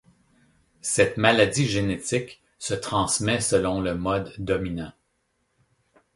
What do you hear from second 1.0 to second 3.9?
maladie génétique se transmet selon